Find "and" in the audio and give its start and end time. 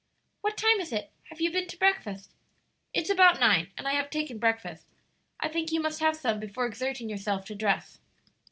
3.77-3.87